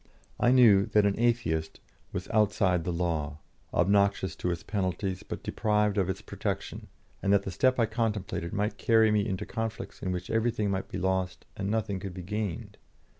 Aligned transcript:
I 0.39 0.49
knew 0.49 0.87
that 0.93 1.05
an 1.05 1.13
Atheist 1.19 1.79
was 2.11 2.27
outside 2.29 2.85
the 2.85 2.91
law, 2.91 3.37
obnoxious 3.71 4.35
to 4.37 4.49
its 4.49 4.63
penalties, 4.63 5.21
but 5.21 5.43
deprived 5.43 5.99
of 5.99 6.09
its 6.09 6.23
protection, 6.23 6.87
and 7.21 7.31
that 7.31 7.43
the 7.43 7.51
step 7.51 7.77
I 7.79 7.85
contemplated 7.85 8.51
might 8.51 8.77
carry 8.79 9.11
me 9.11 9.27
into 9.27 9.45
conflicts 9.45 10.01
in 10.01 10.11
which 10.11 10.31
everything 10.31 10.71
might 10.71 10.87
be 10.89 10.97
lost 10.97 11.45
and 11.55 11.69
nothing 11.69 11.99
could 11.99 12.15
be 12.15 12.23
gained. 12.23 12.77